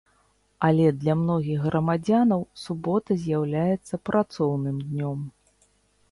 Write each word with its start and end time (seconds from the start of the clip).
Але 0.67 0.85
для 1.01 1.13
многіх 1.17 1.59
грамадзянаў 1.65 2.41
субота 2.63 3.17
з'яўляецца 3.25 3.99
працоўным 4.11 4.77
днём. 4.87 5.19